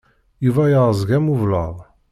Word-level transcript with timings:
Yuba 0.45 0.63
yeεẓeg 0.71 1.09
am 1.17 1.31
ublaḍ. 1.33 1.75